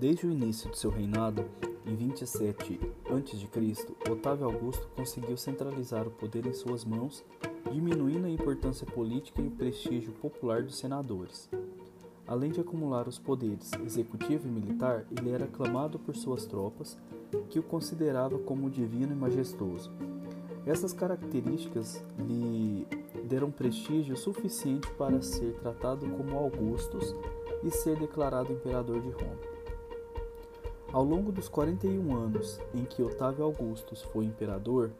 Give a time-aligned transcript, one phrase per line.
[0.00, 1.44] Desde o início de seu reinado,
[1.84, 7.22] em 27 a.C., Otávio Augusto conseguiu centralizar o poder em suas mãos,
[7.70, 11.50] diminuindo a importância política e o prestígio popular dos senadores.
[12.26, 16.96] Além de acumular os poderes executivo e militar, ele era aclamado por suas tropas,
[17.50, 19.92] que o considerava como divino e majestoso.
[20.64, 22.86] Essas características lhe
[23.24, 27.14] deram prestígio suficiente para ser tratado como Augustus
[27.62, 29.49] e ser declarado imperador de Roma.
[30.92, 34.90] Ao longo dos 41 anos em que Otávio Augustus foi imperador,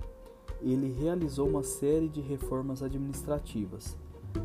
[0.63, 3.97] ele realizou uma série de reformas administrativas,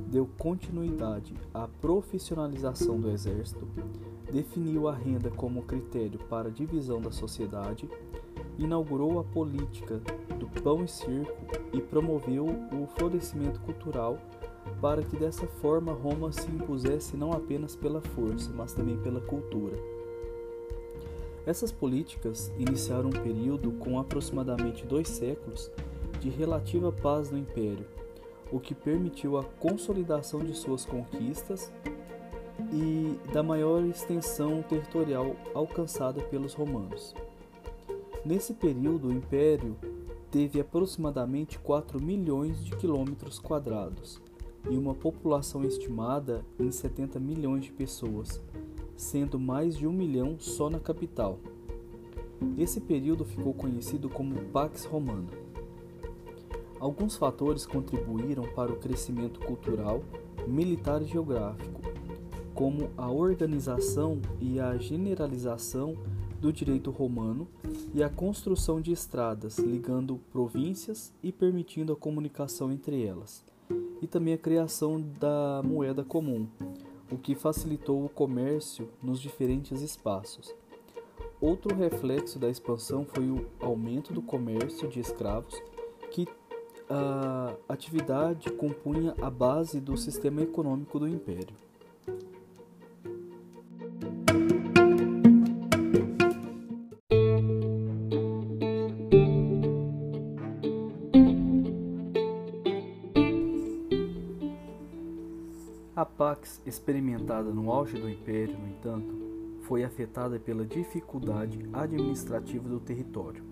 [0.07, 3.67] deu continuidade à profissionalização do exército,
[4.31, 7.87] definiu a renda como critério para a divisão da sociedade,
[8.57, 10.01] inaugurou a política
[10.39, 11.31] do pão e circo
[11.71, 14.17] e promoveu o florescimento cultural
[14.81, 19.77] para que dessa forma Roma se impusesse não apenas pela força, mas também pela cultura.
[21.45, 25.69] Essas políticas iniciaram um período com aproximadamente dois séculos
[26.19, 27.85] de relativa paz no Império,
[28.51, 31.71] o que permitiu a consolidação de suas conquistas
[32.71, 37.13] e da maior extensão territorial alcançada pelos romanos.
[38.25, 39.77] Nesse período, o Império
[40.31, 44.19] teve aproximadamente 4 milhões de quilômetros quadrados
[44.67, 48.41] e uma população estimada em 70 milhões de pessoas,
[48.95, 51.39] sendo mais de um milhão só na capital.
[52.57, 55.29] Esse período ficou conhecido como Pax Romana.
[56.79, 60.03] Alguns fatores contribuíram para o crescimento cultural,
[60.47, 61.81] militar e geográfico,
[62.53, 65.95] como a organização e a generalização
[66.39, 67.47] do direito romano
[67.93, 73.43] e a construção de estradas ligando províncias e permitindo a comunicação entre elas,
[74.01, 76.47] e também a criação da moeda comum,
[77.11, 80.53] o que facilitou o comércio nos diferentes espaços.
[81.39, 85.61] Outro reflexo da expansão foi o aumento do comércio de escravos,
[86.11, 86.27] que
[86.89, 91.64] a atividade compunha a base do sistema econômico do império.
[106.65, 109.15] Experimentada no auge do império, no entanto,
[109.61, 113.43] foi afetada pela dificuldade administrativa do território.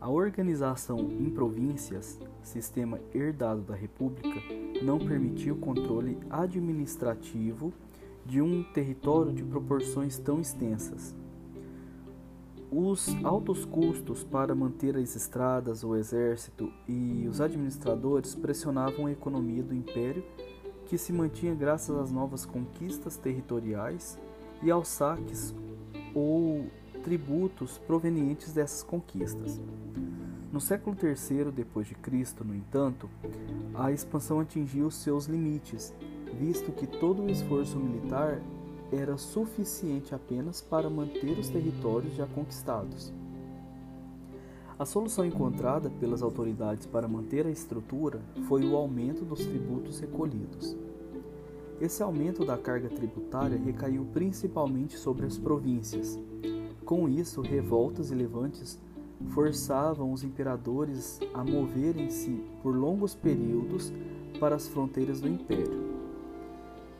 [0.00, 4.40] A organização em províncias, sistema herdado da República,
[4.82, 7.72] não permitiu o controle administrativo
[8.24, 11.14] de um território de proporções tão extensas.
[12.70, 19.62] Os altos custos para manter as estradas, o exército e os administradores pressionavam a economia
[19.62, 20.24] do império,
[20.86, 24.18] que se mantinha graças às novas conquistas territoriais
[24.62, 25.54] e aos saques
[26.14, 26.66] ou
[27.02, 29.60] tributos provenientes dessas conquistas.
[30.52, 33.10] No século III depois de Cristo, no entanto,
[33.74, 35.92] a expansão atingiu seus limites,
[36.38, 38.40] visto que todo o esforço militar
[38.92, 43.12] era suficiente apenas para manter os territórios já conquistados.
[44.78, 50.76] A solução encontrada pelas autoridades para manter a estrutura foi o aumento dos tributos recolhidos.
[51.80, 56.18] Esse aumento da carga tributária recaiu principalmente sobre as províncias.
[56.84, 58.78] Com isso, revoltas e levantes
[59.30, 63.90] forçavam os imperadores a moverem-se por longos períodos
[64.38, 65.86] para as fronteiras do império.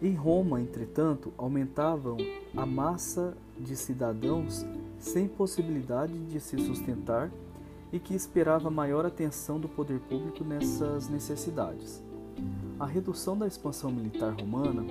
[0.00, 2.16] Em Roma, entretanto, aumentavam
[2.56, 4.64] a massa de cidadãos
[4.98, 7.30] sem possibilidade de se sustentar
[7.96, 12.04] e que esperava maior atenção do poder público nessas necessidades.
[12.78, 14.84] A redução da expansão militar romana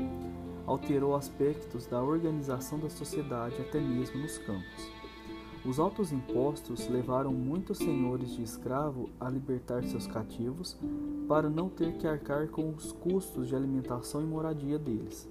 [0.65, 4.91] alterou aspectos da organização da sociedade até mesmo nos campos.
[5.63, 10.75] Os altos impostos levaram muitos senhores de escravo a libertar seus cativos
[11.27, 15.29] para não ter que arcar com os custos de alimentação e moradia deles.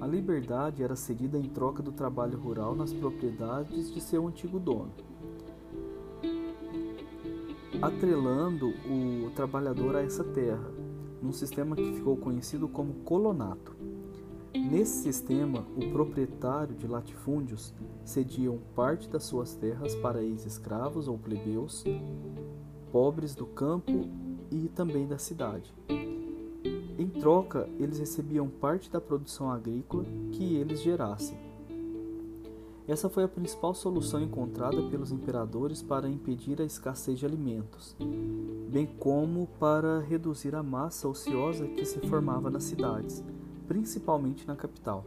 [0.00, 4.92] A liberdade era cedida em troca do trabalho rural nas propriedades de seu antigo dono,
[7.80, 10.70] atrelando o trabalhador a essa terra,
[11.22, 13.76] num sistema que ficou conhecido como colonato.
[14.54, 17.74] Nesse sistema, o proprietário de latifúndios
[18.04, 21.84] cediam parte das suas terras para ex-escravos ou plebeus,
[22.90, 24.08] pobres do campo
[24.50, 25.74] e também da cidade.
[26.98, 31.45] Em troca, eles recebiam parte da produção agrícola que eles gerassem.
[32.88, 37.96] Essa foi a principal solução encontrada pelos imperadores para impedir a escassez de alimentos,
[38.70, 43.24] bem como para reduzir a massa ociosa que se formava nas cidades,
[43.66, 45.04] principalmente na capital.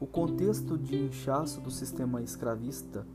[0.00, 3.06] O contexto de inchaço do sistema escravista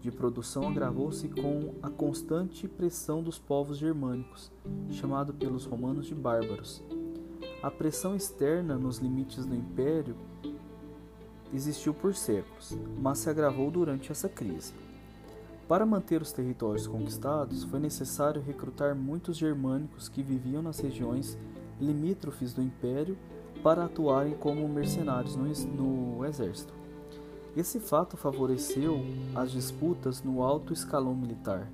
[0.00, 4.50] de produção agravou-se com a constante pressão dos povos germânicos,
[4.90, 6.82] chamado pelos romanos de bárbaros.
[7.62, 10.16] A pressão externa nos limites do império
[11.52, 14.72] existiu por séculos, mas se agravou durante essa crise.
[15.68, 21.36] Para manter os territórios conquistados, foi necessário recrutar muitos germânicos que viviam nas regiões
[21.78, 23.18] limítrofes do império
[23.62, 26.72] para atuarem como mercenários no, exército.
[27.54, 29.00] Esse fato favoreceu
[29.34, 31.70] as disputas no alto escalão militar,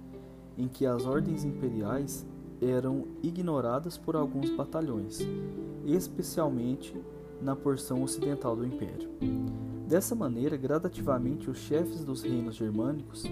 [0.58, 2.26] em que as ordens imperiais
[2.60, 5.20] eram ignoradas por alguns batalhões,
[5.84, 6.94] especialmente
[7.40, 9.10] na porção ocidental do império.
[9.94, 13.22] Dessa maneira, gradativamente, os chefes dos reinos germânicos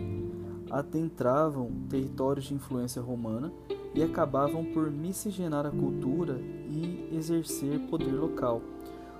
[0.70, 3.52] adentravam territórios de influência romana
[3.92, 8.62] e acabavam por miscigenar a cultura e exercer poder local,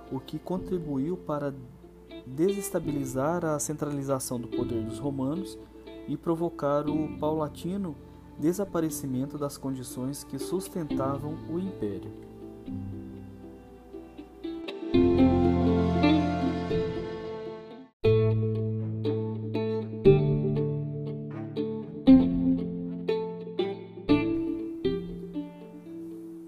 [0.09, 1.53] o que contribuiu para
[2.25, 5.59] desestabilizar a centralização do poder dos romanos
[6.07, 7.93] e provocar o paulatino
[8.39, 12.09] desaparecimento das condições que sustentavam o império.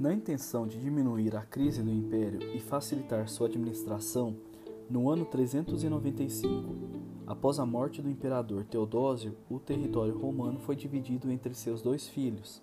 [0.06, 4.36] Na intenção de diminuir a crise do império e facilitar sua administração,
[4.88, 6.76] no ano 395,
[7.26, 12.62] após a morte do imperador Teodósio, o território romano foi dividido entre seus dois filhos,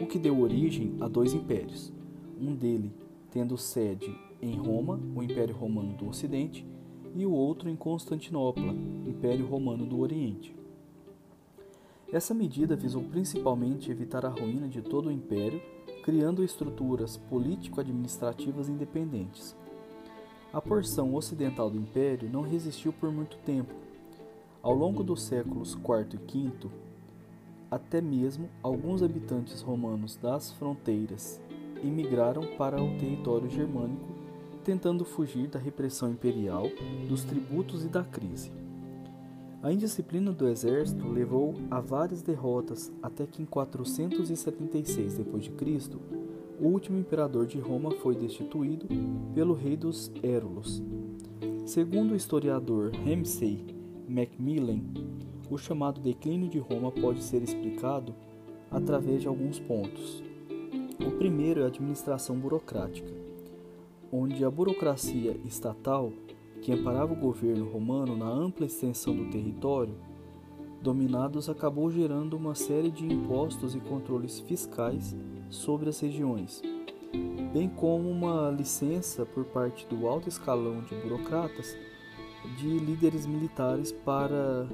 [0.00, 1.92] o que deu origem a dois impérios,
[2.40, 2.90] um dele
[3.30, 6.66] tendo sede em Roma, o Império Romano do Ocidente,
[7.14, 8.72] e o outro em Constantinopla,
[9.06, 10.56] Império Romano do Oriente.
[12.10, 15.60] Essa medida visou principalmente evitar a ruína de todo o império,
[16.02, 19.56] criando estruturas político-administrativas independentes.
[20.52, 23.72] A porção ocidental do império não resistiu por muito tempo.
[24.62, 26.70] Ao longo dos séculos IV e V,
[27.70, 31.40] até mesmo alguns habitantes romanos das fronteiras
[31.82, 34.08] imigraram para o território germânico,
[34.64, 36.66] tentando fugir da repressão imperial,
[37.08, 38.59] dos tributos e da crise.
[39.62, 45.98] A indisciplina do exército levou a várias derrotas até que em 476 d.C.,
[46.58, 48.86] o último imperador de Roma foi destituído
[49.34, 50.82] pelo rei dos Érulos.
[51.66, 53.66] Segundo o historiador Ramsay
[54.08, 54.80] Macmillan,
[55.50, 58.14] o chamado declínio de Roma pode ser explicado
[58.70, 60.22] através de alguns pontos.
[61.06, 63.12] O primeiro é a administração burocrática,
[64.10, 66.12] onde a burocracia estatal,
[66.62, 69.94] que amparava o governo romano na ampla extensão do território,
[70.82, 75.16] dominados acabou gerando uma série de impostos e controles fiscais
[75.50, 76.62] sobre as regiões,
[77.52, 81.76] bem como uma licença por parte do alto escalão de burocratas
[82.56, 84.66] de líderes militares para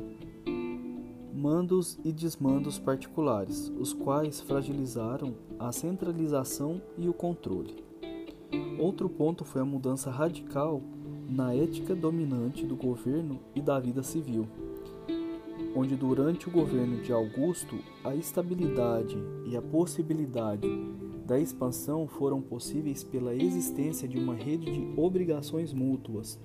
[1.34, 7.84] mandos e desmandos particulares, os quais fragilizaram a centralização e o controle.
[8.78, 10.82] Outro ponto foi a mudança radical
[11.28, 14.46] na ética dominante do governo e da vida civil
[15.76, 20.66] onde durante o governo de Augusto a estabilidade e a possibilidade
[21.26, 26.38] da expansão foram possíveis pela existência de uma rede de obrigações mútuas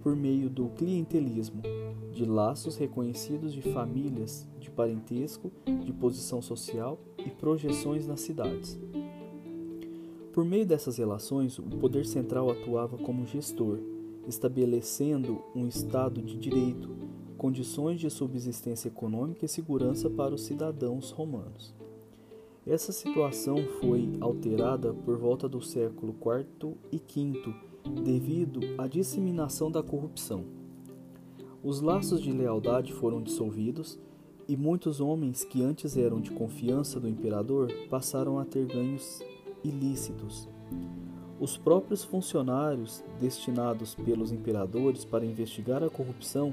[0.00, 1.62] por meio do clientelismo,
[2.12, 5.50] de laços reconhecidos de famílias, de parentesco,
[5.84, 8.78] de posição social e projeções nas cidades.
[10.32, 13.78] Por meio dessas relações, o poder central atuava como gestor,
[14.26, 16.88] estabelecendo um estado de direito
[17.40, 21.74] condições de subsistência econômica e segurança para os cidadãos romanos.
[22.66, 27.54] Essa situação foi alterada por volta do século IV e V
[28.04, 30.44] devido à disseminação da corrupção.
[31.62, 33.98] Os laços de lealdade foram dissolvidos
[34.46, 39.22] e muitos homens que antes eram de confiança do imperador passaram a ter ganhos
[39.64, 40.46] ilícitos.
[41.40, 46.52] Os próprios funcionários destinados pelos imperadores para investigar a corrupção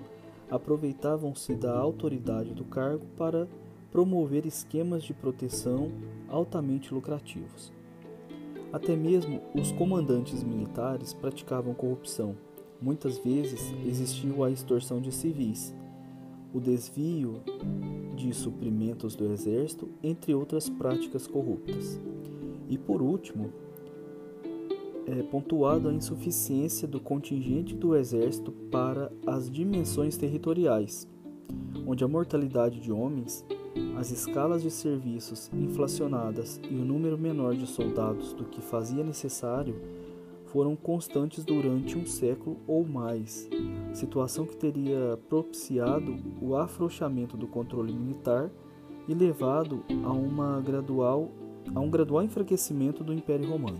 [0.49, 3.49] aproveitavam-se da autoridade do cargo para
[3.91, 5.91] promover esquemas de proteção
[6.29, 7.73] altamente lucrativos.
[8.71, 12.37] Até mesmo os comandantes militares praticavam corrupção.
[12.81, 15.75] Muitas vezes existiu a extorsão de civis,
[16.53, 17.41] o desvio
[18.15, 21.99] de suprimentos do exército, entre outras práticas corruptas.
[22.69, 23.51] E por último,
[25.07, 31.07] é pontuado a insuficiência do contingente do exército para as dimensões territoriais,
[31.85, 33.45] onde a mortalidade de homens,
[33.97, 39.75] as escalas de serviços inflacionadas e o número menor de soldados do que fazia necessário
[40.47, 43.49] foram constantes durante um século ou mais,
[43.93, 48.49] situação que teria propiciado o afrouxamento do controle militar
[49.07, 51.31] e levado a, uma gradual,
[51.73, 53.79] a um gradual enfraquecimento do Império Romano.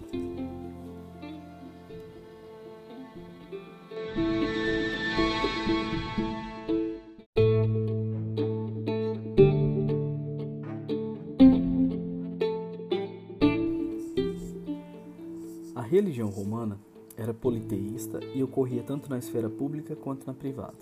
[16.37, 16.79] Romana
[17.17, 20.77] era politeísta e ocorria tanto na esfera pública quanto na privada.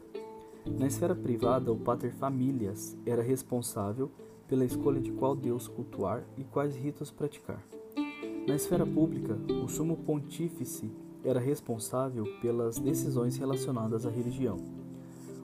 [0.65, 4.11] Na esfera privada, o pater familias era responsável
[4.47, 7.63] pela escolha de qual deus cultuar e quais ritos praticar.
[8.45, 10.91] Na esfera pública, o sumo pontífice
[11.23, 14.57] era responsável pelas decisões relacionadas à religião.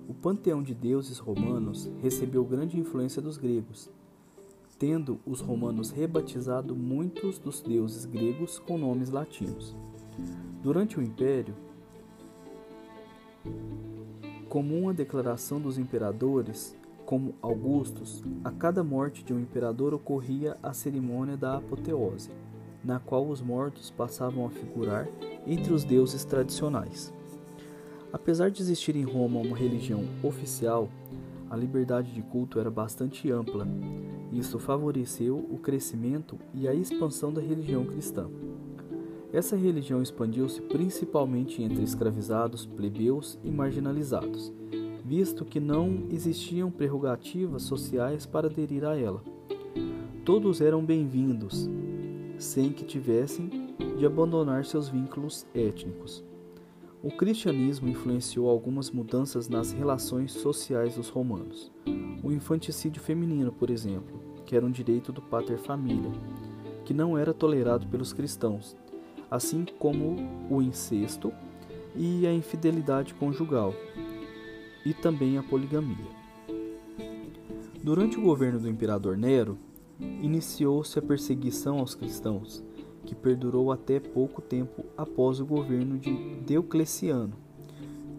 [0.09, 3.89] O panteão de deuses romanos recebeu grande influência dos gregos,
[4.77, 9.75] tendo os romanos rebatizado muitos dos deuses gregos com nomes latinos.
[10.61, 11.55] Durante o Império,
[14.47, 16.75] comum a declaração dos imperadores
[17.05, 22.29] como Augustus, a cada morte de um imperador ocorria a cerimônia da apoteose,
[22.83, 25.07] na qual os mortos passavam a figurar
[25.45, 27.13] entre os deuses tradicionais.
[28.13, 30.89] Apesar de existir em Roma uma religião oficial,
[31.49, 33.67] a liberdade de culto era bastante ampla.
[34.31, 38.29] Isso favoreceu o crescimento e a expansão da religião cristã.
[39.33, 44.51] Essa religião expandiu-se principalmente entre escravizados, plebeus e marginalizados,
[45.05, 49.23] visto que não existiam prerrogativas sociais para aderir a ela.
[50.25, 51.69] Todos eram bem-vindos,
[52.37, 53.49] sem que tivessem
[53.97, 56.21] de abandonar seus vínculos étnicos.
[57.01, 61.71] O cristianismo influenciou algumas mudanças nas relações sociais dos romanos.
[62.21, 66.11] O infanticídio feminino, por exemplo, que era um direito do pater família,
[66.83, 68.75] que não era tolerado pelos cristãos,
[69.31, 70.17] assim como
[70.49, 71.31] o incesto
[71.95, 73.73] e a infidelidade conjugal,
[74.85, 76.21] e também a poligamia.
[77.81, 79.57] Durante o governo do imperador Nero,
[79.99, 82.63] iniciou-se a perseguição aos cristãos,
[83.05, 87.33] que perdurou até pouco tempo após o governo de Diocleciano,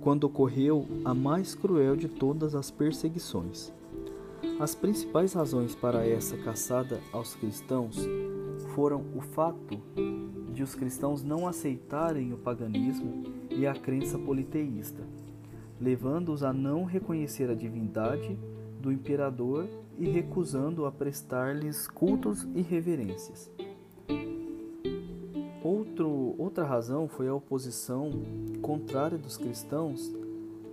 [0.01, 3.73] quando ocorreu a mais cruel de todas as perseguições.
[4.59, 7.97] As principais razões para essa caçada aos cristãos
[8.75, 9.81] foram o fato
[10.53, 15.03] de os cristãos não aceitarem o paganismo e a crença politeísta,
[15.81, 18.39] levando-os a não reconhecer a divindade
[18.81, 19.69] do imperador
[19.99, 23.51] e recusando a prestar-lhes cultos e reverências.
[25.63, 28.11] Outro, outra razão foi a oposição
[28.61, 30.13] contrária dos cristãos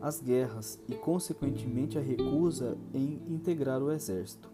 [0.02, 4.50] às guerras e, consequentemente, a recusa em integrar o exército.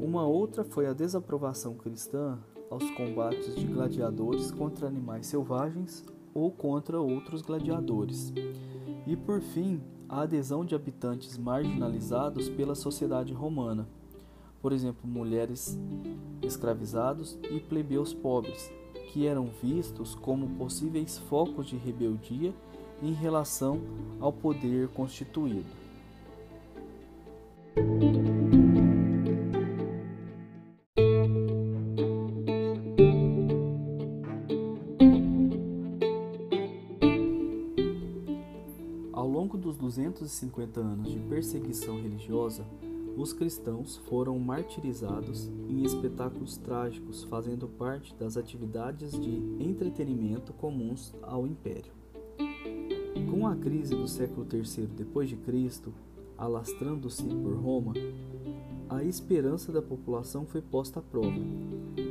[0.00, 2.38] Uma outra foi a desaprovação cristã
[2.70, 6.04] aos combates de gladiadores contra animais selvagens
[6.34, 8.32] ou contra outros gladiadores.
[9.06, 13.88] E por fim, a adesão de habitantes marginalizados pela sociedade romana,
[14.60, 15.78] por exemplo, mulheres
[16.42, 18.70] escravizados e plebeus pobres,
[19.12, 22.52] que eram vistos como possíveis focos de rebeldia
[23.02, 23.80] em relação
[24.20, 25.85] ao poder constituído.
[39.96, 42.66] 250 anos de perseguição religiosa,
[43.16, 51.46] os cristãos foram martirizados em espetáculos trágicos, fazendo parte das atividades de entretenimento comuns ao
[51.46, 51.92] império.
[53.30, 55.94] Com a crise do século III depois de Cristo,
[56.36, 57.94] alastrando-se por Roma,
[58.90, 61.40] a esperança da população foi posta à prova.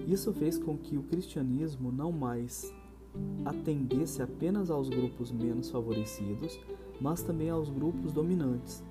[0.08, 2.74] Isso fez com que o cristianismo não mais
[3.46, 6.60] atendesse apenas aos grupos menos favorecidos,
[7.00, 8.84] mas também aos grupos dominantes.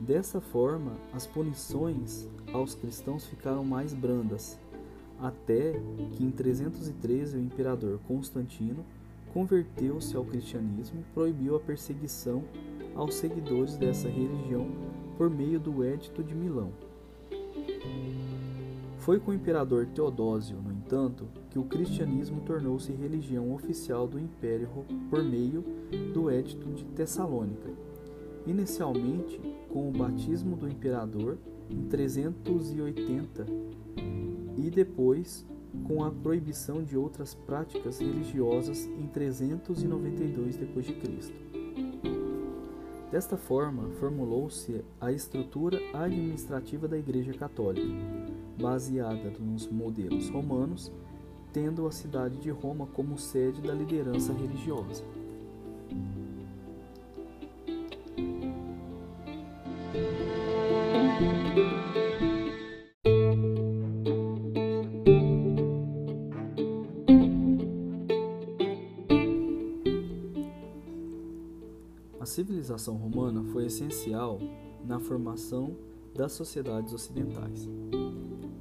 [0.00, 4.58] Dessa forma, as punições aos cristãos ficaram mais brandas,
[5.20, 5.80] até
[6.12, 8.84] que em 313 o imperador Constantino
[9.32, 12.44] converteu-se ao cristianismo e proibiu a perseguição
[12.94, 14.68] aos seguidores dessa religião
[15.16, 16.72] por meio do Edito de Milão.
[18.98, 24.68] Foi com o imperador Teodósio, no entanto, que o cristianismo tornou-se religião oficial do império
[25.08, 25.64] por meio
[26.12, 27.70] do Edito de Tessalônica.
[28.46, 31.38] Inicialmente, com o batismo do imperador
[31.70, 33.46] em 380
[34.58, 35.46] e depois
[35.84, 41.32] com a proibição de outras práticas religiosas em 392 d.C.
[43.10, 47.86] Desta forma, formulou-se a estrutura administrativa da Igreja Católica,
[48.58, 50.92] baseada nos modelos romanos
[51.54, 55.04] tendo a cidade de Roma como sede da liderança religiosa.
[72.18, 74.40] A civilização romana foi essencial
[74.84, 75.76] na formação
[76.16, 77.68] das sociedades ocidentais.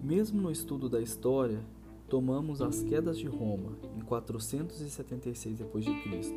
[0.03, 1.61] Mesmo no estudo da história,
[2.09, 6.35] tomamos as quedas de Roma em 476 d.C.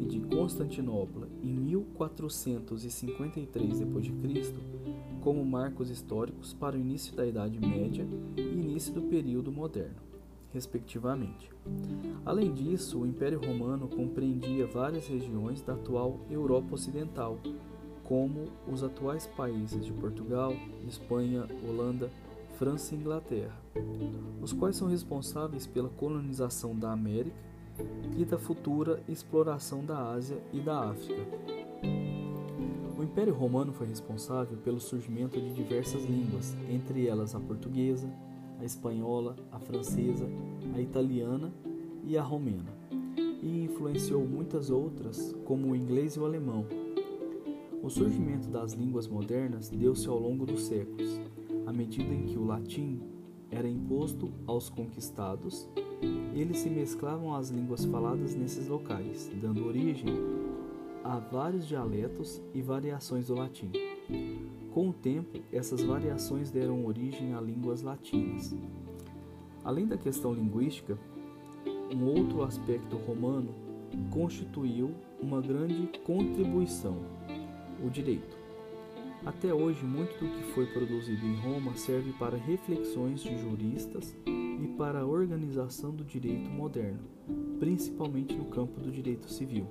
[0.00, 4.54] e de Constantinopla em 1453 d.C.
[5.20, 10.06] como marcos históricos para o início da Idade Média e início do período moderno
[10.54, 11.50] respectivamente.
[12.24, 17.38] Além disso, o Império Romano compreendia várias regiões da atual Europa Ocidental,
[18.02, 20.54] como os atuais países de Portugal,
[20.88, 22.10] Espanha, Holanda,
[22.58, 23.54] França e Inglaterra,
[24.40, 27.36] os quais são responsáveis pela colonização da América
[28.16, 31.20] e da futura exploração da Ásia e da África.
[32.98, 38.10] O Império Romano foi responsável pelo surgimento de diversas línguas, entre elas a portuguesa,
[38.58, 40.26] a espanhola, a francesa,
[40.74, 41.52] a italiana
[42.04, 42.72] e a romena,
[43.42, 46.64] e influenciou muitas outras, como o inglês e o alemão.
[47.82, 51.20] O surgimento das línguas modernas deu-se ao longo dos séculos,
[51.66, 53.00] à medida em que o latim
[53.50, 55.68] era imposto aos conquistados,
[56.34, 60.14] eles se mesclavam às línguas faladas nesses locais, dando origem
[61.02, 63.70] a vários dialetos e variações do latim.
[64.72, 68.54] Com o tempo, essas variações deram origem a línguas latinas.
[69.64, 70.98] Além da questão linguística,
[71.94, 73.54] um outro aspecto romano
[74.10, 76.98] constituiu uma grande contribuição:
[77.84, 78.35] o direito.
[79.24, 84.68] Até hoje, muito do que foi produzido em Roma serve para reflexões de juristas e
[84.76, 87.00] para a organização do direito moderno,
[87.58, 89.66] principalmente no campo do direito civil.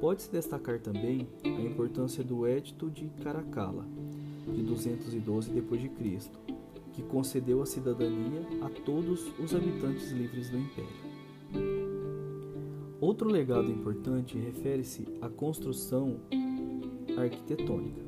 [0.00, 3.84] Pode-se destacar também a importância do Edito de Caracalla,
[4.54, 6.30] de 212 d.C.,
[6.92, 11.08] que concedeu a cidadania a todos os habitantes livres do Império.
[13.00, 16.20] Outro legado importante refere-se à construção
[17.16, 18.07] arquitetônica.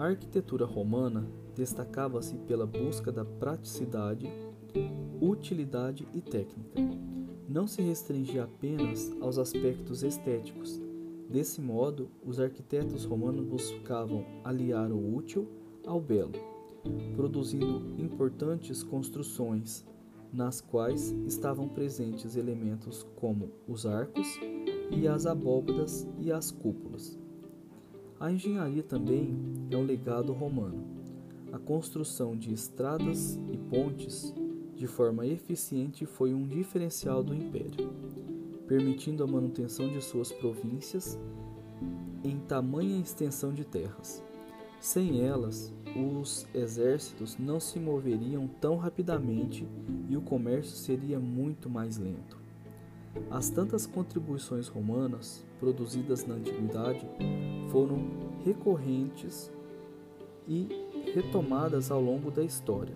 [0.00, 4.26] A arquitetura romana destacava-se pela busca da praticidade,
[5.20, 6.80] utilidade e técnica.
[7.46, 10.80] Não se restringia apenas aos aspectos estéticos,
[11.30, 15.46] Desse modo, os arquitetos romanos buscavam aliar o útil
[15.86, 16.32] ao belo,
[17.14, 19.86] produzindo importantes construções,
[20.32, 24.26] nas quais estavam presentes elementos como os arcos
[24.90, 27.16] e as abóbadas e as cúpulas.
[28.20, 29.36] A engenharia também
[29.70, 30.84] é um legado romano.
[31.52, 34.32] A construção de estradas e pontes
[34.76, 37.90] de forma eficiente foi um diferencial do império
[38.70, 41.18] permitindo a manutenção de suas províncias
[42.22, 44.22] em tamanha extensão de terras.
[44.78, 49.66] Sem elas, os exércitos não se moveriam tão rapidamente
[50.08, 52.39] e o comércio seria muito mais lento.
[53.30, 57.06] As tantas contribuições romanas produzidas na antiguidade
[57.70, 57.98] foram
[58.44, 59.50] recorrentes
[60.46, 60.68] e
[61.14, 62.94] retomadas ao longo da história.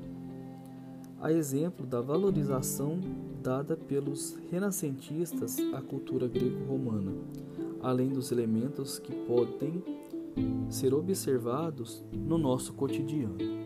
[1.20, 3.00] A exemplo da valorização
[3.42, 7.12] dada pelos renascentistas à cultura greco-romana,
[7.82, 9.82] além dos elementos que podem
[10.68, 13.63] ser observados no nosso cotidiano.